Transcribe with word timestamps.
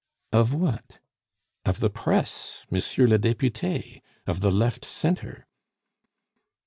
"Of 0.31 0.51
what?" 0.51 0.99
"Of 1.63 1.79
the 1.79 1.91
Press, 1.91 2.65
Monsieur 2.71 3.05
le 3.05 3.19
Depute, 3.19 4.01
of 4.25 4.39
the 4.39 4.49
left 4.49 4.83
centre." 4.83 5.45